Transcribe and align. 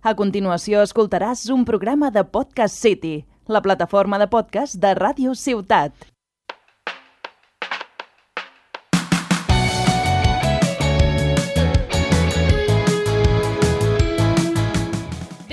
A 0.00 0.14
continuació 0.16 0.80
escoltaràs 0.80 1.42
un 1.52 1.66
programa 1.68 2.08
de 2.08 2.22
Podcast 2.24 2.72
City, 2.72 3.26
la 3.44 3.60
plataforma 3.60 4.16
de 4.16 4.30
podcast 4.32 4.78
de 4.80 4.94
Ràdio 4.96 5.34
Ciutat. 5.36 5.92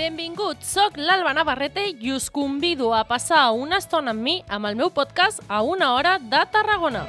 Benvinguts, 0.00 0.64
sóc 0.64 0.96
l'Alba 0.96 1.36
Navarrete 1.36 1.84
i 2.00 2.16
us 2.16 2.32
convido 2.32 2.94
a 2.96 3.04
passar 3.04 3.50
una 3.52 3.84
estona 3.84 4.16
amb 4.16 4.24
mi 4.24 4.40
amb 4.48 4.72
el 4.72 4.80
meu 4.80 4.88
podcast 4.88 5.44
a 5.48 5.60
una 5.60 5.92
hora 5.92 6.16
de 6.16 6.46
Tarragona. 6.48 7.04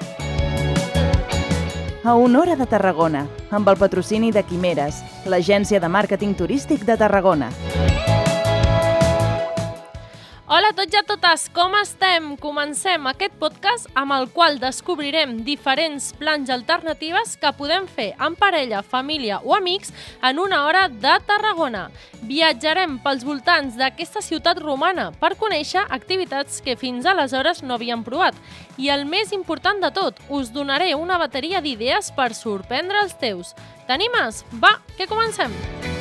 A 2.04 2.16
hora 2.38 2.56
de 2.56 2.66
Tarragona, 2.66 3.26
amb 3.52 3.68
el 3.68 3.76
patrocini 3.76 4.32
de 4.32 4.46
Quimeres, 4.48 5.02
l'agència 5.28 5.82
de 5.84 5.92
màrqueting 5.92 6.32
turístic 6.32 6.88
de 6.88 6.96
Tarragona. 6.96 7.52
Hola 10.50 10.72
a 10.72 10.74
tots 10.74 10.96
i 10.96 10.98
a 10.98 11.04
totes, 11.06 11.44
com 11.54 11.76
estem? 11.78 12.32
Comencem 12.42 13.04
aquest 13.06 13.36
podcast 13.38 13.86
amb 13.94 14.16
el 14.16 14.24
qual 14.34 14.56
descobrirem 14.58 15.36
diferents 15.46 16.08
plans 16.18 16.50
alternatives 16.50 17.36
que 17.38 17.52
podem 17.54 17.86
fer 17.86 18.08
en 18.18 18.34
parella, 18.34 18.80
família 18.82 19.38
o 19.46 19.54
amics 19.54 19.94
en 20.26 20.42
una 20.42 20.64
hora 20.66 20.88
de 20.90 21.12
Tarragona. 21.30 21.84
Viatjarem 22.26 22.98
pels 23.06 23.28
voltants 23.30 23.78
d'aquesta 23.78 24.26
ciutat 24.26 24.58
romana 24.66 25.12
per 25.22 25.36
conèixer 25.38 25.86
activitats 25.86 26.66
que 26.66 26.74
fins 26.74 27.06
aleshores 27.06 27.62
no 27.62 27.78
havíem 27.78 28.02
provat. 28.02 28.34
I 28.82 28.90
el 28.90 29.06
més 29.06 29.30
important 29.38 29.86
de 29.86 29.94
tot, 29.94 30.18
us 30.34 30.50
donaré 30.50 30.96
una 30.98 31.22
bateria 31.22 31.62
d'idees 31.62 32.10
per 32.18 32.32
sorprendre 32.34 33.06
els 33.06 33.14
teus. 33.22 33.54
T'animes? 33.86 34.42
Va, 34.58 34.80
que 34.98 35.06
comencem! 35.06 35.54
Hi 35.86 35.99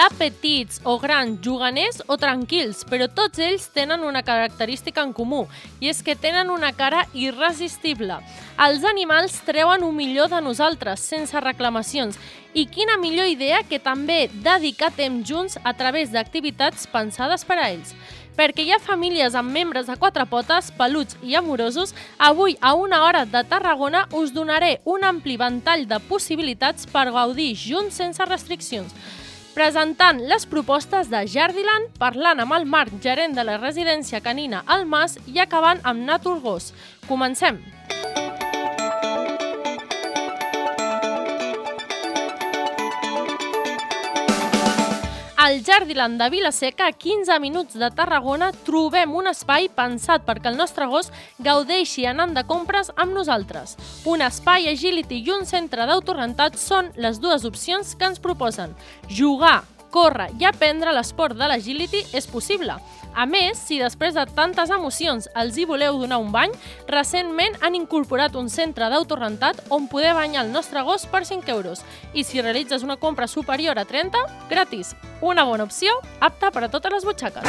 ha 0.00 0.08
petits 0.08 0.80
o 0.84 0.96
grans, 0.98 1.38
juganers 1.44 2.00
o 2.08 2.16
tranquils, 2.16 2.86
però 2.88 3.04
tots 3.12 3.40
ells 3.42 3.66
tenen 3.74 4.00
una 4.06 4.22
característica 4.24 5.04
en 5.04 5.12
comú, 5.12 5.42
i 5.80 5.90
és 5.92 6.00
que 6.02 6.16
tenen 6.16 6.48
una 6.50 6.72
cara 6.72 7.02
irresistible. 7.12 8.16
Els 8.64 8.86
animals 8.88 9.36
treuen 9.44 9.84
un 9.84 9.96
millor 9.96 10.30
de 10.32 10.40
nosaltres, 10.40 11.04
sense 11.04 11.44
reclamacions, 11.44 12.16
i 12.54 12.64
quina 12.66 12.96
millor 12.98 13.28
idea 13.28 13.60
que 13.62 13.78
també 13.78 14.30
dedicar 14.32 14.90
temps 14.96 15.28
junts 15.28 15.60
a 15.62 15.74
través 15.76 16.10
d'activitats 16.10 16.88
pensades 16.90 17.44
per 17.44 17.60
a 17.60 17.68
ells. 17.68 17.94
Perquè 18.40 18.64
hi 18.64 18.72
ha 18.72 18.80
famílies 18.80 19.34
amb 19.36 19.52
membres 19.52 19.90
de 19.90 19.98
quatre 20.00 20.24
potes, 20.26 20.70
peluts 20.72 21.18
i 21.20 21.36
amorosos, 21.36 21.92
avui 22.16 22.56
a 22.60 22.72
una 22.72 23.02
hora 23.04 23.26
de 23.28 23.44
Tarragona 23.44 24.06
us 24.16 24.32
donaré 24.32 24.78
un 24.88 25.04
ampli 25.04 25.36
ventall 25.36 25.84
de 25.90 26.00
possibilitats 26.08 26.88
per 26.88 27.10
gaudir 27.12 27.52
junts 27.58 28.00
sense 28.00 28.24
restriccions 28.24 28.96
presentant 29.54 30.20
les 30.30 30.46
propostes 30.46 31.10
de 31.12 31.24
Jardiland, 31.26 31.90
parlant 31.98 32.40
amb 32.42 32.56
el 32.56 32.66
Marc, 32.70 32.94
gerent 33.02 33.36
de 33.36 33.44
la 33.46 33.58
residència 33.60 34.22
canina 34.24 34.64
al 34.66 34.86
Mas 34.86 35.18
i 35.26 35.42
acabant 35.42 35.82
amb 35.84 36.06
Naturgos. 36.06 36.72
Comencem! 37.08 37.60
Al 45.42 45.64
Jardiland 45.64 46.20
de 46.20 46.28
Vilaseca, 46.28 46.86
a 46.88 46.92
15 46.92 47.40
minuts 47.40 47.72
de 47.80 47.88
Tarragona, 47.96 48.50
trobem 48.66 49.14
un 49.16 49.30
espai 49.30 49.70
pensat 49.72 50.26
perquè 50.26 50.50
el 50.50 50.58
nostre 50.58 50.84
gos 50.84 51.08
gaudeixi 51.40 52.04
anant 52.04 52.34
de 52.36 52.42
compres 52.44 52.90
amb 53.00 53.16
nosaltres. 53.16 53.72
Un 54.04 54.20
espai 54.20 54.68
agility 54.68 55.22
i 55.24 55.32
un 55.32 55.48
centre 55.48 55.88
d'autorentat 55.88 56.60
són 56.60 56.92
les 57.00 57.22
dues 57.24 57.48
opcions 57.48 57.96
que 57.96 58.10
ens 58.12 58.20
proposen. 58.20 58.76
Jugar, 59.08 59.62
córrer 59.88 60.28
i 60.36 60.44
aprendre 60.44 60.92
l'esport 60.92 61.40
de 61.40 61.48
l'agility 61.48 62.04
és 62.12 62.28
possible. 62.28 62.76
A 63.14 63.26
més, 63.26 63.58
si 63.58 63.78
després 63.80 64.14
de 64.14 64.24
tantes 64.36 64.70
emocions 64.70 65.28
els 65.38 65.56
hi 65.58 65.64
voleu 65.68 65.98
donar 66.00 66.18
un 66.22 66.30
bany, 66.32 66.52
recentment 66.88 67.56
han 67.60 67.74
incorporat 67.78 68.36
un 68.38 68.48
centre 68.48 68.88
d'autorentat 68.90 69.64
on 69.70 69.88
poder 69.88 70.14
banyar 70.14 70.44
el 70.46 70.52
nostre 70.52 70.82
gos 70.86 71.06
per 71.06 71.24
5 71.26 71.50
euros. 71.50 71.84
I 72.14 72.24
si 72.24 72.40
realitzes 72.40 72.82
una 72.86 72.96
compra 72.96 73.26
superior 73.28 73.78
a 73.78 73.84
30, 73.84 74.18
gratis. 74.50 74.94
Una 75.20 75.44
bona 75.44 75.64
opció, 75.64 75.90
apta 76.20 76.50
per 76.50 76.64
a 76.64 76.70
totes 76.70 76.92
les 76.92 77.04
butxaques. 77.04 77.46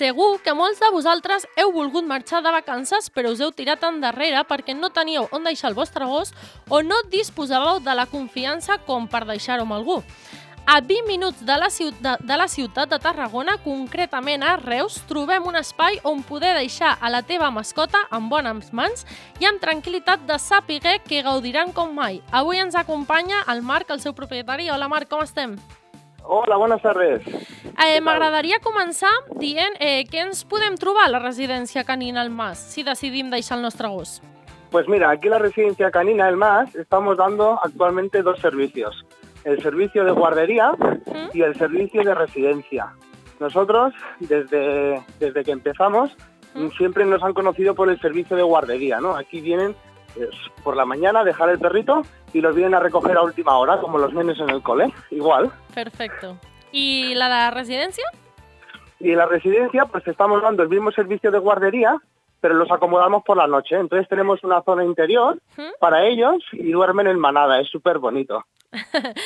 Segur 0.00 0.38
que 0.40 0.54
molts 0.56 0.78
de 0.80 0.88
vosaltres 0.94 1.42
heu 1.60 1.74
volgut 1.74 2.06
marxar 2.08 2.38
de 2.40 2.48
vacances 2.54 3.10
però 3.12 3.34
us 3.34 3.40
heu 3.44 3.50
tirat 3.52 3.82
endarrere 3.84 4.40
perquè 4.48 4.72
no 4.72 4.88
teníeu 4.96 5.26
on 5.36 5.44
deixar 5.44 5.68
el 5.68 5.74
vostre 5.76 6.06
gos 6.08 6.30
o 6.72 6.78
no 6.80 6.96
disposàveu 7.12 7.82
de 7.84 7.96
la 7.98 8.06
confiança 8.08 8.78
com 8.86 9.04
per 9.04 9.26
deixar-ho 9.28 9.66
amb 9.66 9.76
algú. 9.76 9.98
A 10.64 10.78
20 10.80 11.04
minuts 11.04 11.44
de 11.44 11.56
la, 11.60 11.68
ciutat, 11.68 12.22
de 12.24 12.38
la 12.38 12.46
ciutat 12.48 12.88
de 12.88 12.96
Tarragona, 13.02 13.58
concretament 13.60 14.40
a 14.46 14.54
Reus, 14.56 14.96
trobem 15.10 15.44
un 15.44 15.58
espai 15.60 16.00
on 16.08 16.22
poder 16.24 16.54
deixar 16.56 16.94
a 16.96 17.10
la 17.12 17.20
teva 17.20 17.50
mascota 17.50 18.00
en 18.08 18.30
bones 18.32 18.72
mans 18.72 19.04
i 19.40 19.50
amb 19.50 19.60
tranquil·litat 19.60 20.24
de 20.24 20.38
sàpiguer 20.40 21.02
que 21.04 21.20
gaudiran 21.26 21.74
com 21.76 21.92
mai. 21.92 22.22
Avui 22.32 22.62
ens 22.62 22.78
acompanya 22.78 23.44
el 23.52 23.60
Marc, 23.60 23.90
el 23.90 24.00
seu 24.00 24.16
propietari. 24.16 24.70
Hola 24.70 24.88
Marc, 24.88 25.10
com 25.12 25.20
estem? 25.20 25.58
Hola, 26.24 26.56
buenas 26.56 26.80
tardes. 26.80 27.26
Eh, 27.80 28.00
M'agradaria 28.04 28.58
començar 28.60 29.10
dient 29.40 29.78
eh, 29.80 30.04
què 30.04 30.20
ens 30.26 30.42
podem 30.44 30.74
trobar 30.76 31.06
a 31.06 31.12
la 31.14 31.20
residència 31.22 31.80
canina 31.88 32.20
al 32.20 32.28
Mas 32.28 32.60
si 32.74 32.84
decidim 32.84 33.30
deixar 33.32 33.56
el 33.56 33.64
nostre 33.64 33.88
gos. 33.88 34.18
Pues 34.70 34.86
mira, 34.86 35.10
aquí 35.10 35.28
en 35.28 35.32
la 35.32 35.38
residencia 35.38 35.90
canina 35.90 36.28
El 36.28 36.36
Mas 36.36 36.74
estamos 36.76 37.16
dando 37.16 37.58
actualmente 37.62 38.22
dos 38.22 38.38
servicios. 38.38 39.04
El 39.44 39.62
servicio 39.62 40.04
de 40.04 40.10
guardería 40.10 40.72
¿Mm? 40.72 41.30
y 41.32 41.40
el 41.40 41.56
servicio 41.56 42.04
de 42.04 42.14
residencia. 42.14 42.92
Nosotros, 43.40 43.94
desde, 44.20 45.02
desde 45.18 45.42
que 45.42 45.50
empezamos, 45.50 46.14
¿Mm? 46.54 46.68
siempre 46.76 47.06
nos 47.06 47.22
han 47.22 47.32
conocido 47.32 47.74
por 47.74 47.88
el 47.88 47.98
servicio 47.98 48.36
de 48.36 48.42
guardería, 48.42 49.00
¿no? 49.00 49.16
Aquí 49.16 49.40
vienen 49.40 49.74
pues, 50.14 50.28
por 50.62 50.76
la 50.76 50.84
mañana 50.84 51.20
a 51.20 51.24
dejar 51.24 51.48
el 51.48 51.58
perrito 51.58 52.02
y 52.34 52.42
los 52.42 52.54
vienen 52.54 52.74
a 52.74 52.80
recoger 52.80 53.16
a 53.16 53.22
última 53.22 53.56
hora, 53.56 53.80
como 53.80 53.96
los 53.96 54.12
nenes 54.12 54.38
en 54.38 54.50
el 54.50 54.62
cole, 54.62 54.92
igual. 55.10 55.50
Perfecto. 55.74 56.36
I 56.72 57.14
la 57.14 57.28
de 57.28 57.50
residència? 57.50 58.06
Y 59.00 59.12
en 59.12 59.18
la 59.18 59.26
residencia, 59.26 59.86
pues 59.86 60.06
estamos 60.06 60.42
dando 60.42 60.62
el 60.62 60.68
mismo 60.68 60.92
servicio 60.92 61.30
de 61.30 61.38
guardería, 61.38 61.96
pero 62.40 62.54
los 62.54 62.70
acomodamos 62.70 63.22
por 63.24 63.36
la 63.36 63.46
noche. 63.46 63.76
Entonces 63.76 64.08
tenemos 64.08 64.44
una 64.44 64.62
zona 64.62 64.84
interior 64.84 65.38
¿Mm? 65.56 65.72
para 65.80 66.06
ellos 66.06 66.42
y 66.52 66.70
duermen 66.70 67.06
en 67.06 67.18
manada. 67.18 67.60
Es 67.60 67.68
súper 67.68 67.98
bonito. 67.98 68.44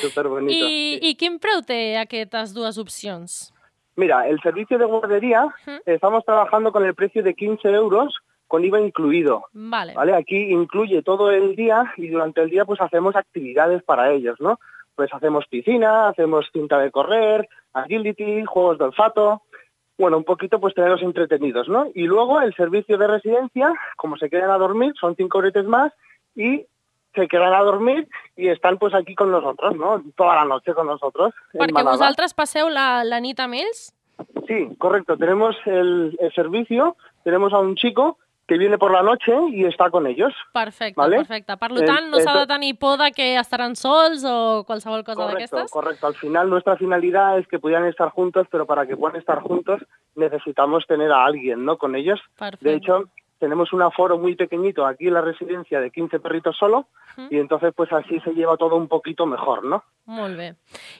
Súper 0.01 0.27
bonito. 0.29 0.53
I, 0.53 0.99
sí. 1.01 1.09
I 1.09 1.15
quin 1.15 1.39
preu 1.39 1.61
té 1.61 1.97
aquestes 1.99 2.53
dues 2.55 2.79
opcions? 2.79 3.53
Mira, 3.95 4.27
el 4.27 4.39
servicio 4.41 4.77
de 4.77 4.85
guardería, 4.85 5.45
¿Mm? 5.65 5.83
estamos 5.85 6.25
trabajando 6.25 6.71
con 6.71 6.85
el 6.85 6.95
precio 6.95 7.23
de 7.23 7.33
15 7.33 7.67
euros 7.69 8.15
con 8.47 8.63
IVA 8.63 8.79
incluido. 8.79 9.45
Vale. 9.53 9.93
¿Vale? 9.93 10.13
Aquí 10.15 10.37
incluye 10.51 11.01
todo 11.01 11.31
el 11.31 11.55
día 11.55 11.91
y 11.97 12.09
durante 12.09 12.41
el 12.41 12.49
día 12.49 12.63
pues 12.63 12.79
hacemos 12.79 13.15
actividades 13.15 13.83
para 13.83 14.11
ellos, 14.11 14.39
¿no? 14.39 14.59
Pues 14.95 15.13
hacemos 15.13 15.45
piscina, 15.47 16.07
hacemos 16.09 16.47
cinta 16.53 16.79
de 16.79 16.91
correr, 16.91 17.47
agility, 17.73 18.43
juegos 18.45 18.77
de 18.77 18.85
olfato, 18.85 19.41
bueno, 19.97 20.17
un 20.17 20.23
poquito 20.23 20.59
pues 20.59 20.73
tenerlos 20.73 21.01
entretenidos, 21.01 21.69
¿no? 21.69 21.87
Y 21.93 22.03
luego 22.03 22.41
el 22.41 22.53
servicio 22.55 22.97
de 22.97 23.07
residencia, 23.07 23.73
como 23.97 24.17
se 24.17 24.29
quedan 24.29 24.51
a 24.51 24.57
dormir, 24.57 24.93
son 24.99 25.15
cinco 25.15 25.39
bretes 25.39 25.65
más 25.65 25.93
y 26.35 26.65
se 27.13 27.27
quedan 27.27 27.53
a 27.53 27.61
dormir 27.61 28.07
y 28.35 28.49
están 28.49 28.77
pues 28.77 28.93
aquí 28.93 29.15
con 29.15 29.31
nosotros, 29.31 29.75
¿no? 29.75 30.03
Toda 30.15 30.35
la 30.35 30.45
noche 30.45 30.73
con 30.73 30.87
nosotros. 30.87 31.33
Perquè 31.55 31.83
vosaltres 31.87 32.35
passeu 32.35 32.67
la, 32.67 33.05
la 33.07 33.21
nit 33.23 33.39
amb 33.39 33.55
ells? 33.55 33.87
Sí, 34.47 34.75
correcto. 34.77 35.15
Tenemos 35.17 35.55
el, 35.65 36.17
el 36.19 36.33
servicio, 36.35 36.97
tenemos 37.23 37.53
a 37.53 37.59
un 37.59 37.75
chico 37.75 38.17
que 38.47 38.57
viene 38.57 38.77
por 38.77 38.91
la 38.91 39.01
noche 39.01 39.33
y 39.49 39.65
está 39.65 39.89
con 39.89 40.05
ellos. 40.05 40.31
Perfecte, 40.53 40.93
Vale. 40.95 41.17
perfecte. 41.17 41.57
Per 41.57 41.71
Eh, 41.71 41.85
tant, 41.85 42.09
no 42.09 42.19
s'ha 42.19 42.39
de 42.39 42.47
tenir 42.47 42.77
por 42.77 42.97
de 42.99 43.11
que 43.11 43.35
estaran 43.37 43.75
sols 43.75 44.23
o 44.23 44.63
qualsevol 44.67 45.03
cosa 45.03 45.25
d'aquestes? 45.25 45.71
correcto. 45.71 46.05
Al 46.07 46.15
final 46.15 46.49
nuestra 46.49 46.77
finalidad 46.77 47.39
es 47.39 47.47
que 47.47 47.57
pudieran 47.59 47.85
estar 47.87 48.09
juntos, 48.09 48.47
pero 48.51 48.65
para 48.67 48.85
que 48.85 48.95
puedan 48.95 49.17
estar 49.17 49.39
juntos 49.41 49.81
necesitamos 50.15 50.85
tener 50.87 51.11
a 51.11 51.25
alguien, 51.25 51.65
¿no? 51.65 51.77
Con 51.77 51.95
ellos. 51.95 52.19
De 52.61 52.75
hecho, 52.75 53.05
tenemos 53.39 53.73
un 53.73 53.81
aforo 53.81 54.17
muy 54.17 54.35
pequeñito 54.35 54.85
aquí 54.85 55.07
en 55.07 55.13
la 55.13 55.21
residencia 55.21 55.79
de 55.79 55.91
15 55.91 56.19
perritos 56.19 56.55
solo 56.57 56.87
y 57.29 57.37
entonces 57.37 57.73
pues 57.75 57.91
así 57.91 58.19
se 58.21 58.33
lleva 58.33 58.57
todo 58.57 58.75
un 58.75 58.87
poquito 58.87 59.25
mejor, 59.25 59.63
¿no? 59.63 59.83
Molt 60.05 60.37
bé. 60.37 60.51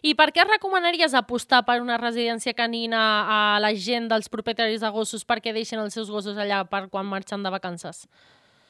I 0.01 0.15
per 0.17 0.31
què 0.33 0.43
recomanaries 0.47 1.13
apostar 1.13 1.61
per 1.67 1.77
una 1.83 1.99
residència 2.01 2.55
canina 2.57 3.01
a 3.29 3.59
la 3.61 3.69
gent 3.77 4.07
dels 4.09 4.31
propietaris 4.33 4.81
de 4.81 4.89
gossos 4.89 5.27
perquè 5.27 5.53
deixen 5.53 5.83
els 5.83 5.93
seus 5.93 6.09
gossos 6.09 6.39
allà 6.41 6.63
per 6.65 6.87
quan 6.89 7.05
marxen 7.05 7.43
de 7.45 7.51
vacances? 7.53 8.07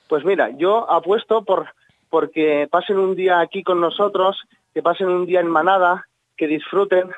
Pues 0.09 0.25
mira, 0.25 0.49
yo 0.57 0.83
apuesto 0.91 1.43
por 1.45 1.69
porque 2.09 2.67
pasen 2.69 2.97
un 2.97 3.15
día 3.15 3.39
aquí 3.39 3.63
con 3.63 3.81
nosotros, 3.81 4.41
que 4.73 4.81
pasen 4.81 5.07
un 5.07 5.25
día 5.25 5.39
en 5.39 5.47
manada, 5.47 6.07
que 6.37 6.47
disfruten. 6.47 7.11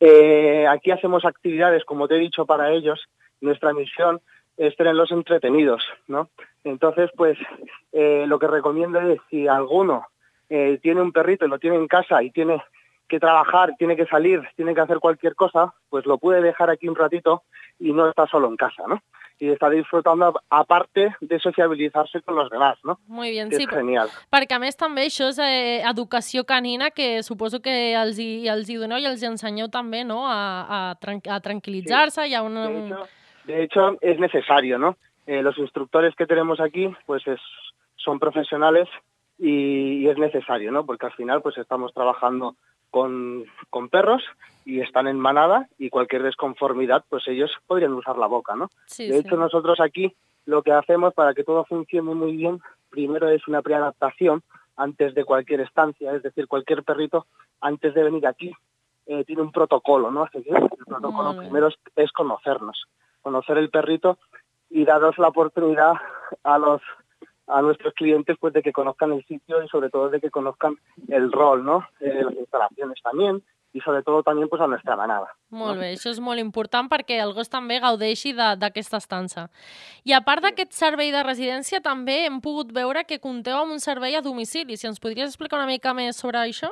Eh, 0.00 0.66
aquí 0.68 0.90
hacemos 0.90 1.24
actividades, 1.24 1.84
como 1.84 2.06
te 2.06 2.16
he 2.16 2.18
dicho, 2.18 2.44
para 2.44 2.70
ellos. 2.70 3.02
Nuestra 3.40 3.72
misión 3.72 4.20
es 4.56 4.76
tenerlos 4.76 5.10
entretenidos, 5.10 5.82
¿no? 6.08 6.28
Entonces, 6.64 7.10
pues, 7.16 7.38
eh, 7.92 8.24
lo 8.26 8.38
que 8.38 8.46
recomiendo 8.46 9.00
es 9.00 9.20
si 9.30 9.46
alguno 9.46 10.06
eh, 10.48 10.78
tiene 10.82 11.02
un 11.02 11.12
perrito 11.12 11.46
y 11.46 11.48
lo 11.48 11.58
tiene 11.58 11.76
en 11.76 11.88
casa 11.88 12.22
y 12.22 12.30
tiene 12.30 12.62
que 13.08 13.20
trabajar, 13.20 13.74
tiene 13.78 13.96
que 13.96 14.06
salir, 14.06 14.42
tiene 14.56 14.74
que 14.74 14.80
hacer 14.80 14.98
cualquier 14.98 15.34
cosa, 15.34 15.74
pues 15.88 16.06
lo 16.06 16.18
puede 16.18 16.42
dejar 16.42 16.70
aquí 16.70 16.88
un 16.88 16.96
ratito 16.96 17.42
y 17.78 17.92
no 17.92 18.08
está 18.08 18.26
solo 18.26 18.48
en 18.48 18.56
casa, 18.56 18.82
¿no? 18.88 19.00
i 19.40 19.50
està 19.52 19.68
disfrutant 19.68 20.22
aparte 20.48 21.10
de 21.20 21.38
sociabilitzar-se 21.38 22.22
con 22.22 22.36
los 22.36 22.48
demás, 22.50 22.78
no? 22.84 22.98
Muy 23.06 23.30
bien, 23.30 23.50
que 23.50 23.56
sí. 23.56 23.66
És 23.66 23.70
genial. 23.70 24.08
Perquè 24.32 24.56
a 24.56 24.60
més 24.62 24.78
també 24.80 25.06
això 25.10 25.28
és 25.32 25.40
eh, 25.42 25.82
educació 25.84 26.46
canina 26.48 26.90
que 26.90 27.22
suposo 27.26 27.60
que 27.60 27.92
els 28.00 28.18
hi, 28.22 28.48
els 28.48 28.70
hi 28.70 28.78
doneu 28.80 29.02
i 29.02 29.08
els 29.10 29.22
hi 29.22 29.28
ensenyeu 29.28 29.68
també, 29.68 30.04
no?, 30.08 30.24
a, 30.26 30.40
a, 30.64 30.80
tran 31.00 31.20
a 31.28 31.40
tranquilitzar-se 31.44 32.24
sí. 32.24 32.32
i 32.32 32.38
a 32.38 32.42
un... 32.46 32.56
De 32.56 32.80
hecho, 32.86 33.04
de 33.46 33.62
hecho, 33.62 33.96
es 34.00 34.18
necesario, 34.18 34.78
¿no? 34.78 34.96
Eh, 35.26 35.42
los 35.42 35.58
instructores 35.58 36.14
que 36.14 36.26
tenemos 36.26 36.60
aquí, 36.60 36.92
pues 37.06 37.26
es, 37.26 37.40
son 37.96 38.18
profesionales 38.18 38.88
y, 39.38 39.98
y 39.98 40.08
es 40.08 40.18
necesario, 40.18 40.70
¿no? 40.72 40.84
Porque 40.84 41.06
al 41.06 41.12
final, 41.12 41.42
pues 41.42 41.58
estamos 41.58 41.92
trabajando 41.92 42.56
con, 42.90 43.44
con, 43.70 43.88
perros 43.88 44.22
y 44.64 44.80
están 44.80 45.06
en 45.06 45.18
manada 45.18 45.68
y 45.78 45.90
cualquier 45.90 46.22
desconformidad, 46.22 47.04
pues 47.08 47.26
ellos 47.28 47.50
podrían 47.66 47.92
usar 47.92 48.16
la 48.16 48.26
boca, 48.26 48.54
¿no? 48.54 48.70
Sí, 48.86 49.08
de 49.08 49.18
hecho, 49.18 49.34
sí. 49.34 49.40
nosotros 49.40 49.80
aquí 49.80 50.14
lo 50.44 50.62
que 50.62 50.72
hacemos 50.72 51.12
para 51.12 51.34
que 51.34 51.44
todo 51.44 51.64
funcione 51.64 52.14
muy 52.14 52.36
bien, 52.36 52.60
primero 52.88 53.28
es 53.28 53.46
una 53.48 53.62
preadaptación 53.62 54.42
antes 54.76 55.14
de 55.14 55.24
cualquier 55.24 55.60
estancia, 55.60 56.14
es 56.14 56.22
decir, 56.22 56.46
cualquier 56.46 56.84
perrito, 56.84 57.26
antes 57.60 57.94
de 57.94 58.04
venir 58.04 58.26
aquí, 58.26 58.52
eh, 59.06 59.24
tiene 59.24 59.42
un 59.42 59.52
protocolo, 59.52 60.10
¿no? 60.10 60.24
Así 60.24 60.42
que 60.42 60.50
el 60.50 60.68
protocolo 60.86 61.30
Vale. 61.30 61.40
primero 61.40 61.68
es, 61.68 61.74
es 61.96 62.12
conocernos, 62.12 62.86
conocer 63.26 63.58
el 63.58 63.70
perrito 63.70 64.18
y 64.70 64.84
daros 64.84 65.18
la 65.18 65.28
oportunidad 65.34 65.94
a 66.44 66.58
los 66.58 66.80
a 67.48 67.60
nuestros 67.62 67.92
clientes 67.94 68.36
pues 68.40 68.52
de 68.54 68.62
que 68.62 68.72
conozcan 68.72 69.12
el 69.12 69.24
sitio 69.26 69.62
y 69.62 69.68
sobre 69.68 69.88
todo 69.90 70.10
de 70.10 70.20
que 70.20 70.30
conozcan 70.30 70.74
el 71.08 71.30
rol, 71.30 71.64
¿no? 71.64 71.76
Eh, 72.00 72.22
las 72.24 72.34
instalaciones 72.34 72.98
también 73.02 73.42
y 73.72 73.80
sobre 73.80 74.02
todo 74.02 74.22
también 74.22 74.48
pues 74.48 74.60
a 74.62 74.66
nuestra 74.66 74.96
manada. 74.96 75.28
Molt 75.50 75.78
bé, 75.78 75.92
això 75.94 76.10
és 76.10 76.18
molt 76.20 76.40
important 76.42 76.88
perquè 76.90 77.18
el 77.22 77.32
gos 77.38 77.50
també 77.50 77.78
gaudeixi 77.82 78.32
de- 78.32 78.56
d'aquesta 78.62 78.98
estança. 79.02 79.44
I 80.04 80.12
a 80.18 80.20
part 80.28 80.42
d'aquest 80.42 80.72
servei 80.72 81.10
de 81.14 81.22
residència, 81.22 81.80
també 81.82 82.24
hem 82.26 82.40
pogut 82.40 82.72
veure 82.72 83.04
que 83.06 83.20
compteu 83.20 83.58
amb 83.62 83.72
un 83.76 83.80
servei 83.80 84.16
a 84.16 84.22
domicili. 84.22 84.76
Si 84.76 84.86
ens 84.90 84.98
podries 85.02 85.28
explicar 85.30 85.58
una 85.62 85.70
mica 85.70 85.94
més 85.94 86.16
sobre 86.22 86.38
això? 86.42 86.70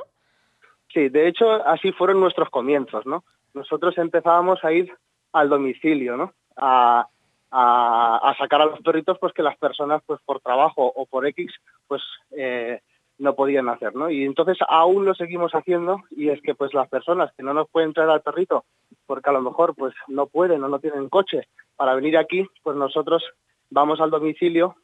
Sí, 0.93 1.07
de 1.09 1.27
hecho 1.27 1.45
así 1.75 1.91
fueron 1.93 2.19
nuestros 2.19 2.49
comienzos, 2.49 3.05
¿no? 3.05 3.23
Nosotros 3.53 3.97
empezábamos 3.97 4.59
a 4.63 4.71
ir 4.73 4.91
al 5.31 5.47
domicilio, 5.49 6.17
¿no? 6.17 6.33
A, 6.57 7.07
a, 7.51 8.29
a 8.29 8.37
sacar 8.37 8.61
a 8.61 8.65
los 8.65 8.81
perritos 8.81 9.17
pues 9.19 9.33
que 9.33 9.43
las 9.43 9.57
personas 9.57 10.01
pues 10.05 10.19
por 10.25 10.39
trabajo 10.39 10.91
o 10.95 11.05
por 11.05 11.25
X 11.27 11.53
pues 11.87 12.01
eh, 12.31 12.81
no 13.17 13.33
podían 13.33 13.69
hacer, 13.69 13.95
¿no? 13.95 14.09
Y 14.09 14.23
entonces 14.23 14.57
aún 14.67 15.05
lo 15.05 15.13
seguimos 15.15 15.53
haciendo 15.53 16.01
y 16.11 16.29
es 16.29 16.41
que 16.41 16.55
pues 16.55 16.73
las 16.73 16.89
personas 16.89 17.31
que 17.35 17.43
no 17.43 17.53
nos 17.53 17.69
pueden 17.69 17.93
traer 17.93 18.09
al 18.09 18.21
perrito 18.21 18.65
porque 19.05 19.29
a 19.29 19.33
lo 19.33 19.41
mejor 19.41 19.75
pues 19.75 19.93
no 20.07 20.27
pueden 20.27 20.63
o 20.63 20.67
no 20.67 20.79
tienen 20.79 21.09
coche 21.09 21.47
para 21.75 21.95
venir 21.95 22.17
aquí, 22.17 22.47
pues 22.63 22.75
nosotros 22.75 23.23
vamos 23.69 23.99
al 23.99 24.09
domicilio 24.09 24.75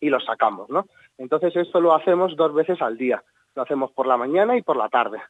y 0.00 0.08
los 0.08 0.24
sacamos, 0.24 0.70
¿no? 0.70 0.86
Entonces 1.18 1.54
esto 1.56 1.80
lo 1.80 1.94
hacemos 1.94 2.36
dos 2.36 2.54
veces 2.54 2.80
al 2.80 2.96
día. 2.96 3.22
Lo 3.54 3.62
hacemos 3.62 3.92
por 3.92 4.06
la 4.06 4.16
mañana 4.16 4.56
y 4.56 4.62
por 4.62 4.76
la 4.76 4.88
tarde. 4.88 5.20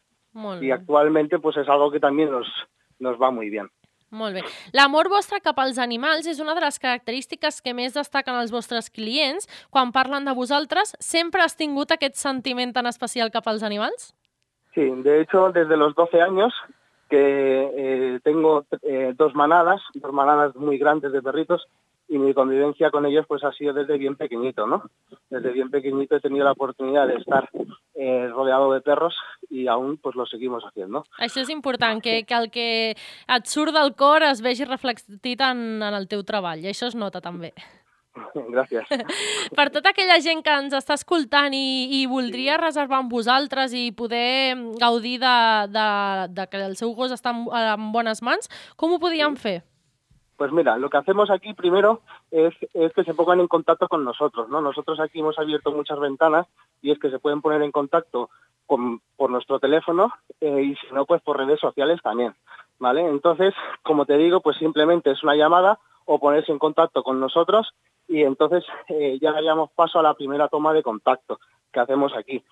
Y 0.60 0.70
actualmente 0.70 1.38
pues 1.38 1.56
es 1.56 1.68
algo 1.68 1.90
que 1.90 1.98
también 1.98 2.30
nos, 2.30 2.46
nos 2.98 3.20
va 3.20 3.30
muy 3.30 3.50
bien. 3.50 3.68
Molt 4.10 4.34
bé. 4.34 4.42
L'amor 4.74 5.08
vostre 5.08 5.38
cap 5.42 5.58
als 5.62 5.78
animals 5.78 6.26
és 6.26 6.40
una 6.42 6.56
de 6.56 6.64
les 6.64 6.78
característiques 6.82 7.60
que 7.62 7.74
més 7.74 7.94
destaquen 7.94 8.34
els 8.34 8.50
vostres 8.50 8.90
clients. 8.90 9.46
Quan 9.70 9.92
parlen 9.94 10.26
de 10.26 10.34
vosaltres, 10.34 10.96
sempre 10.98 11.44
has 11.44 11.54
tingut 11.56 11.94
aquest 11.94 12.18
sentiment 12.18 12.74
tan 12.74 12.90
especial 12.90 13.30
cap 13.30 13.46
als 13.46 13.62
animals? 13.62 14.10
Sí, 14.74 14.82
de 15.02 15.20
hecho, 15.20 15.50
desde 15.52 15.76
los 15.76 15.94
12 15.94 16.22
años 16.22 16.52
que 17.08 17.18
eh, 17.18 18.20
tengo 18.22 18.64
eh, 18.82 19.14
dos 19.16 19.34
manadas, 19.34 19.80
dos 19.94 20.12
manadas 20.12 20.54
muy 20.54 20.78
grandes 20.78 21.12
de 21.12 21.22
perritos, 21.22 21.66
y 22.10 22.18
mi 22.18 22.34
convivencia 22.34 22.90
con 22.90 23.06
ellos 23.06 23.24
pues 23.28 23.44
ha 23.44 23.52
sido 23.52 23.72
desde 23.72 23.96
bien 23.96 24.16
pequeñito, 24.16 24.66
¿no? 24.66 24.82
Desde 25.30 25.52
bien 25.52 25.70
pequeñito 25.70 26.16
he 26.16 26.20
tenido 26.20 26.44
la 26.44 26.52
oportunidad 26.52 27.06
de 27.06 27.14
estar 27.14 27.48
eh, 28.00 28.28
rodeado 28.28 28.72
de 28.72 28.80
perros 28.80 29.14
y 29.50 29.68
aún 29.68 29.98
pues 29.98 30.16
lo 30.16 30.24
seguimos 30.24 30.64
haciendo. 30.64 31.04
Això 31.18 31.42
és 31.42 31.50
important, 31.52 32.00
que, 32.00 32.24
que 32.24 32.34
el 32.38 32.48
que 32.50 32.68
et 32.96 33.50
surt 33.50 33.76
del 33.76 33.92
cor 33.92 34.24
es 34.24 34.40
vegi 34.40 34.64
reflectit 34.64 35.44
en, 35.44 35.82
en 35.84 35.96
el 35.98 36.08
teu 36.08 36.24
treball, 36.24 36.64
i 36.64 36.70
això 36.72 36.88
es 36.88 36.96
nota 36.96 37.20
també. 37.20 37.52
Gracias. 38.54 38.88
Per 39.58 39.68
tota 39.74 39.92
aquella 39.92 40.16
gent 40.24 40.40
que 40.46 40.54
ens 40.62 40.72
està 40.78 40.96
escoltant 40.96 41.52
i, 41.52 42.00
i 42.00 42.06
voldria 42.08 42.56
reservar 42.56 43.02
amb 43.02 43.12
vosaltres 43.12 43.76
i 43.76 43.90
poder 43.92 44.56
gaudir 44.80 45.18
de, 45.20 45.36
de, 45.68 45.88
de 46.40 46.48
que 46.48 46.64
el 46.70 46.78
seu 46.80 46.96
gos 46.96 47.12
està 47.12 47.34
en, 47.36 47.44
en 47.52 47.92
bones 47.92 48.24
mans, 48.24 48.48
com 48.80 48.96
ho 48.96 49.02
podien 49.02 49.36
fer? 49.36 49.60
Pues 50.40 50.52
mira, 50.52 50.78
lo 50.78 50.88
que 50.88 50.96
hacemos 50.96 51.28
aquí 51.28 51.52
primero 51.52 52.00
es, 52.30 52.54
es 52.72 52.94
que 52.94 53.04
se 53.04 53.12
pongan 53.12 53.40
en 53.40 53.46
contacto 53.46 53.88
con 53.88 54.06
nosotros, 54.06 54.48
¿no? 54.48 54.62
Nosotros 54.62 54.98
aquí 54.98 55.20
hemos 55.20 55.38
abierto 55.38 55.70
muchas 55.70 56.00
ventanas 56.00 56.46
y 56.80 56.90
es 56.90 56.98
que 56.98 57.10
se 57.10 57.18
pueden 57.18 57.42
poner 57.42 57.60
en 57.60 57.70
contacto 57.70 58.30
con, 58.64 59.02
por 59.18 59.28
nuestro 59.28 59.60
teléfono 59.60 60.10
eh, 60.40 60.62
y 60.62 60.76
si 60.76 60.94
no, 60.94 61.04
pues 61.04 61.20
por 61.20 61.36
redes 61.36 61.60
sociales 61.60 62.00
también, 62.02 62.34
¿vale? 62.78 63.06
Entonces, 63.06 63.52
como 63.82 64.06
te 64.06 64.16
digo, 64.16 64.40
pues 64.40 64.56
simplemente 64.56 65.10
es 65.10 65.22
una 65.22 65.34
llamada 65.34 65.78
o 66.06 66.18
ponerse 66.18 66.52
en 66.52 66.58
contacto 66.58 67.02
con 67.02 67.20
nosotros 67.20 67.74
y 68.08 68.22
entonces 68.22 68.64
eh, 68.88 69.18
ya 69.20 69.32
daríamos 69.32 69.70
paso 69.72 69.98
a 69.98 70.02
la 70.02 70.14
primera 70.14 70.48
toma 70.48 70.72
de 70.72 70.82
contacto 70.82 71.38
que 71.70 71.80
hacemos 71.80 72.16
aquí. 72.16 72.42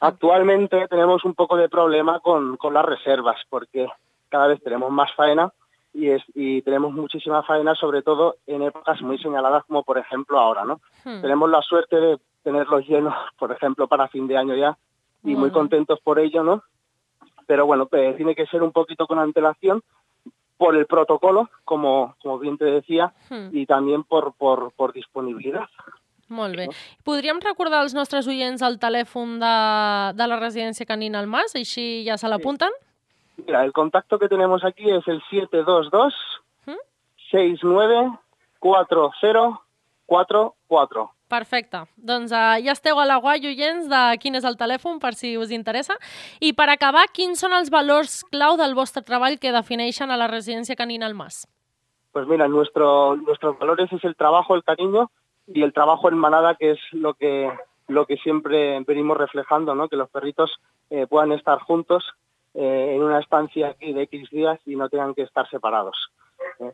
Actualmente 0.00 0.88
tenemos 0.88 1.24
un 1.24 1.32
poco 1.32 1.56
de 1.56 1.70
problema 1.70 2.20
con, 2.20 2.58
con 2.58 2.74
las 2.74 2.84
reservas 2.84 3.40
porque 3.48 3.88
cada 4.28 4.46
vez 4.46 4.62
tenemos 4.62 4.90
más 4.90 5.10
faena 5.14 5.50
y, 5.92 6.08
es, 6.10 6.22
y 6.34 6.62
tenemos 6.62 6.92
muchísima 6.92 7.42
faena, 7.42 7.74
sobre 7.74 8.02
todo 8.02 8.36
en 8.46 8.62
épocas 8.62 9.00
muy 9.02 9.18
señaladas 9.18 9.64
como 9.66 9.82
por 9.82 9.98
ejemplo 9.98 10.38
ahora, 10.38 10.64
¿no? 10.64 10.80
Hmm. 11.04 11.20
Tenemos 11.20 11.50
la 11.50 11.62
suerte 11.62 11.96
de 11.96 12.18
tenerlos 12.42 12.86
llenos, 12.86 13.14
por 13.38 13.52
ejemplo, 13.52 13.86
para 13.88 14.08
fin 14.08 14.26
de 14.26 14.36
año 14.36 14.54
ya 14.54 14.76
y 15.22 15.28
muy 15.34 15.50
Bueno. 15.50 15.54
contentos 15.54 16.00
por 16.00 16.18
ello, 16.18 16.42
¿no? 16.42 16.62
Pero 17.46 17.66
bueno, 17.66 17.88
eh, 17.92 18.14
tiene 18.16 18.34
que 18.34 18.46
ser 18.46 18.62
un 18.62 18.72
poquito 18.72 19.06
con 19.06 19.18
antelación 19.18 19.82
por 20.56 20.76
el 20.76 20.86
protocolo, 20.86 21.48
como, 21.64 22.14
como 22.22 22.38
bien 22.38 22.56
te 22.58 22.66
decía, 22.66 23.12
Hmm. 23.30 23.48
y 23.50 23.66
también 23.66 24.04
por, 24.04 24.34
por, 24.34 24.72
por 24.72 24.92
disponibilidad. 24.92 25.66
Molt 26.28 26.54
bé. 26.54 26.68
Podríem 27.02 27.40
recordar 27.42 27.80
als 27.82 27.92
nostres 27.92 28.28
oients 28.28 28.62
el 28.62 28.76
telèfon 28.78 29.40
de, 29.40 29.54
de 30.14 30.26
la 30.30 30.36
residència 30.38 30.86
canina 30.86 31.18
al 31.18 31.26
Mas? 31.26 31.56
Així 31.58 32.04
ja 32.06 32.14
se 32.16 32.28
l'apunten? 32.30 32.70
Mira, 33.46 33.64
el 33.64 33.72
contacto 33.72 34.18
que 34.18 34.28
tenemos 34.28 34.62
aquí 34.64 34.90
es 34.90 35.08
el 35.08 35.22
722 35.30 36.14
¿Mm? 36.66 36.74
69 37.30 38.18
4044. 38.60 41.10
Perfecte. 41.30 41.86
Doncs 41.94 42.34
uh, 42.34 42.58
ja 42.58 42.74
esteu 42.74 42.98
a 42.98 43.06
la 43.06 43.22
guai, 43.22 43.38
oients, 43.46 43.86
de 43.88 44.18
quin 44.18 44.34
és 44.34 44.42
el 44.44 44.58
telèfon, 44.58 44.98
per 44.98 45.14
si 45.14 45.38
us 45.38 45.54
interessa. 45.54 45.94
I 46.42 46.52
per 46.58 46.66
acabar, 46.72 47.06
quins 47.14 47.38
són 47.40 47.52
els 47.54 47.70
valors 47.70 48.24
clau 48.34 48.56
del 48.58 48.74
vostre 48.74 49.02
treball 49.06 49.38
que 49.38 49.52
defineixen 49.54 50.10
a 50.10 50.18
la 50.18 50.26
residència 50.26 50.74
canina 50.76 51.06
al 51.06 51.14
Mas? 51.14 51.46
Pues 52.10 52.26
mira, 52.26 52.48
nuestro, 52.48 53.14
nuestros 53.14 53.56
valores 53.60 53.92
es 53.92 54.04
el 54.04 54.16
trabajo, 54.16 54.56
el 54.56 54.64
cariño 54.64 55.12
y 55.46 55.62
el 55.62 55.72
trabajo 55.72 56.08
en 56.08 56.18
manada, 56.18 56.56
que 56.56 56.72
es 56.72 56.80
lo 56.90 57.14
que, 57.14 57.48
lo 57.86 58.06
que 58.06 58.16
siempre 58.16 58.80
venimos 58.80 59.16
reflejando, 59.16 59.76
¿no? 59.76 59.88
Que 59.88 59.94
los 59.94 60.10
perritos 60.10 60.60
eh, 60.90 61.06
puedan 61.06 61.30
estar 61.30 61.60
juntos 61.60 62.02
eh, 62.54 62.94
en 62.94 63.02
una 63.02 63.20
estancia 63.20 63.68
aquí 63.68 63.92
de 63.92 64.02
X 64.02 64.30
días 64.30 64.60
y 64.66 64.76
no 64.76 64.88
tengan 64.88 65.14
que 65.14 65.22
estar 65.22 65.48
separados. 65.48 65.96
¿eh? 66.60 66.72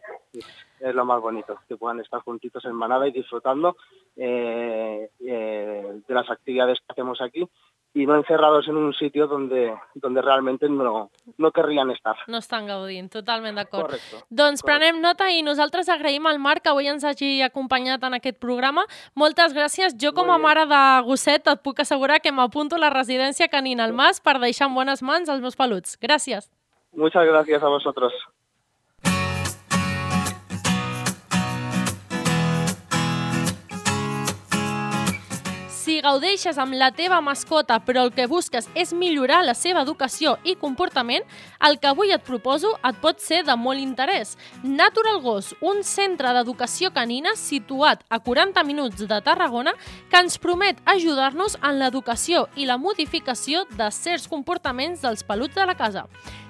Es, 0.81 0.95
lo 0.95 1.05
más 1.05 1.21
bonito, 1.21 1.59
que 1.69 1.77
puedan 1.77 2.01
estar 2.01 2.21
juntitos 2.21 2.65
en 2.65 2.73
manada 2.73 3.09
y 3.09 3.13
disfrutando 3.13 3.77
eh, 4.17 5.11
de 5.19 6.15
las 6.15 6.31
actividades 6.31 6.79
que 6.81 6.93
hacemos 6.93 7.21
aquí 7.21 7.49
y 7.97 8.05
no 8.05 8.15
encerrados 8.15 8.69
en 8.69 8.77
un 8.77 8.93
sitio 8.93 9.27
donde, 9.27 9.75
donde 9.95 10.21
realmente 10.21 10.69
no, 10.69 11.11
no 11.39 11.51
querrían 11.51 11.91
estar. 11.91 12.15
No 12.27 12.37
estan 12.37 12.67
gaudint, 12.67 13.09
totalment 13.11 13.57
d'acord. 13.57 13.87
Correcto. 13.87 14.21
Doncs 14.29 14.61
Correcte. 14.61 14.67
prenem 14.67 15.01
nota 15.01 15.31
i 15.33 15.41
nosaltres 15.41 15.89
agraïm 15.89 16.29
al 16.29 16.37
Marc 16.39 16.67
que 16.67 16.75
avui 16.75 16.91
ens 16.93 17.07
hagi 17.09 17.41
acompanyat 17.41 18.05
en 18.05 18.19
aquest 18.19 18.37
programa. 18.37 18.85
Moltes 19.15 19.57
gràcies. 19.57 19.97
Jo 19.97 20.13
com 20.13 20.29
a 20.29 20.37
mare 20.37 20.67
de 20.69 20.83
gosset 21.09 21.49
et 21.49 21.65
puc 21.65 21.81
assegurar 21.81 22.21
que 22.21 22.37
m'apunto 22.37 22.77
a 22.77 22.85
la 22.85 22.93
residència 22.93 23.49
canina 23.49 23.89
al 23.89 23.97
Mas 23.97 24.21
per 24.21 24.37
deixar 24.45 24.69
en 24.69 24.77
bones 24.77 25.01
mans 25.01 25.33
els 25.33 25.41
meus 25.41 25.57
peluts. 25.57 25.97
Gràcies. 25.97 26.51
Muchas 26.93 27.25
gracias 27.25 27.63
a 27.63 27.69
vosotros. 27.69 28.13
Gaudeixes 36.07 36.59
amb 36.63 36.77
la 36.79 36.93
teva 36.95 37.19
mascota 37.25 37.81
però 37.83 38.05
el 38.07 38.13
que 38.15 38.29
busques 38.31 38.69
és 38.79 38.93
millorar 38.95 39.41
la 39.43 39.57
seva 39.59 39.83
educació 39.83 40.37
i 40.47 40.55
comportament, 40.61 41.25
el 41.67 41.81
que 41.83 41.91
avui 41.91 42.13
et 42.15 42.23
proposo 42.23 42.71
et 42.87 43.01
pot 43.03 43.19
ser 43.23 43.43
de 43.47 43.57
molt 43.59 43.83
interès. 43.83 44.37
Natural 44.63 45.19
Gos, 45.25 45.53
un 45.61 45.83
centre 45.83 46.31
d'educació 46.37 46.93
canina 46.95 47.35
situat 47.39 48.05
a 48.09 48.21
40 48.23 48.63
minuts 48.69 49.03
de 49.03 49.21
Tarragona 49.27 49.75
que 50.11 50.23
ens 50.23 50.39
promet 50.39 50.79
ajudar-nos 50.87 51.59
en 51.63 51.81
l'educació 51.81 52.47
i 52.55 52.71
la 52.71 52.79
modificació 52.79 53.65
de 53.75 53.91
certs 53.91 54.29
comportaments 54.31 55.03
dels 55.03 55.27
peluts 55.27 55.59
de 55.59 55.67
la 55.67 55.75
casa. 55.75 56.07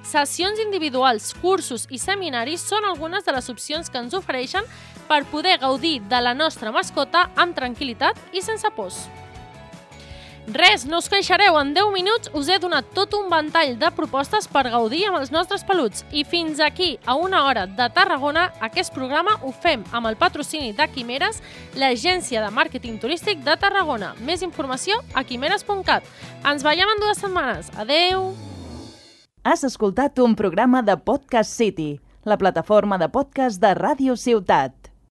Sessions 0.06 0.60
individuals, 0.62 1.32
cursos 1.40 1.88
i 1.90 1.98
seminaris 1.98 2.62
són 2.62 2.84
algunes 2.84 3.24
de 3.24 3.34
les 3.34 3.48
opcions 3.50 3.88
que 3.88 4.04
ens 4.04 4.14
ofereixen 4.14 4.68
per 5.08 5.24
poder 5.32 5.56
gaudir 5.62 6.00
de 6.10 6.20
la 6.20 6.34
nostra 6.34 6.74
mascota 6.74 7.30
amb 7.36 7.56
tranquil·litat 7.56 8.20
i 8.36 8.44
sense 8.44 8.70
pors. 8.76 9.06
Res, 10.46 10.84
no 10.86 11.00
us 11.02 11.08
queixareu, 11.10 11.56
en 11.58 11.72
10 11.74 11.88
minuts 11.90 12.30
us 12.38 12.46
he 12.46 12.60
donat 12.62 12.86
tot 12.94 13.16
un 13.18 13.26
ventall 13.26 13.72
de 13.80 13.88
propostes 13.90 14.46
per 14.46 14.62
gaudir 14.70 15.02
amb 15.08 15.18
els 15.18 15.32
nostres 15.34 15.64
peluts. 15.66 16.04
I 16.14 16.22
fins 16.22 16.60
aquí, 16.62 17.00
a 17.04 17.16
una 17.18 17.42
hora 17.48 17.64
de 17.66 17.88
Tarragona, 17.90 18.52
aquest 18.62 18.94
programa 18.94 19.34
ho 19.42 19.50
fem 19.50 19.82
amb 19.90 20.06
el 20.06 20.14
patrocini 20.14 20.70
de 20.70 20.86
Quimeres, 20.94 21.42
l'agència 21.74 22.44
de 22.44 22.54
màrqueting 22.54 23.00
turístic 23.02 23.42
de 23.42 23.58
Tarragona. 23.58 24.14
Més 24.22 24.46
informació 24.46 25.02
a 25.14 25.26
quimeres.cat. 25.26 26.06
Ens 26.46 26.62
veiem 26.62 26.94
en 26.94 27.02
dues 27.02 27.18
setmanes. 27.26 27.72
Adeu! 27.74 28.30
Has 29.42 29.66
escoltat 29.66 30.22
un 30.22 30.38
programa 30.38 30.82
de 30.86 30.94
Podcast 30.94 31.50
City, 31.50 31.96
la 32.22 32.38
plataforma 32.38 33.02
de 33.02 33.10
podcast 33.10 33.58
de 33.58 33.74
Ràdio 33.74 34.14
Ciutat. 34.14 34.85